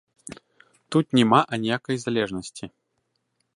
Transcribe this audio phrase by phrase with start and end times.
[0.95, 2.65] Тут няма аніякай залежнасці.